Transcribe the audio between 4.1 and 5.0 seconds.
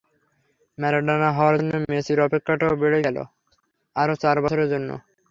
চার বছরের জন্য।